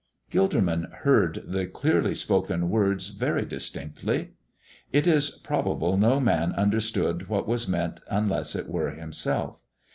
Gilderman 0.31 0.91
heard 1.03 1.43
the 1.45 1.67
clearly 1.67 2.15
spoken 2.15 2.71
words 2.71 3.09
very 3.09 3.45
distinctly. 3.45 4.31
It 4.91 5.05
is 5.05 5.29
probable 5.29 5.95
no 5.95 6.19
man 6.19 6.53
understood 6.53 7.29
what 7.29 7.47
was 7.47 7.67
meant 7.67 8.01
unless 8.09 8.55
it 8.55 8.67
were 8.67 8.89
himself. 8.89 9.61